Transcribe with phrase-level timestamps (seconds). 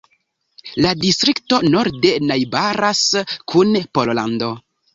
[0.85, 3.05] La distrikto norde najbaras
[3.55, 4.53] kun Pollando.